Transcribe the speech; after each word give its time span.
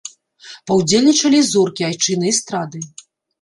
Паўдзельнічалі 0.71 1.37
і 1.41 1.43
зоркі 1.51 1.87
айчыннай 1.89 2.33
эстрады. 2.37 2.83